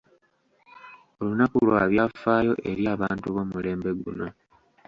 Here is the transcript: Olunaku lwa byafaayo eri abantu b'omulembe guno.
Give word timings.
Olunaku 1.21 1.55
lwa 1.67 1.83
byafaayo 1.91 2.53
eri 2.69 2.83
abantu 2.95 3.27
b'omulembe 3.35 3.91
guno. 4.01 4.27